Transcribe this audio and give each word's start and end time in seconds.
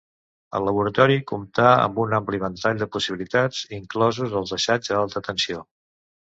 El 0.59 0.63
laboratori 0.69 1.17
comptà 1.31 1.67
amb 1.73 2.01
un 2.05 2.15
ampli 2.21 2.41
ventall 2.45 2.81
de 2.81 2.89
possibilitats, 2.97 3.63
inclosos 3.81 4.37
els 4.43 4.59
assaigs 4.61 4.93
a 4.97 5.01
alta 5.07 5.27
tensió. 5.33 5.65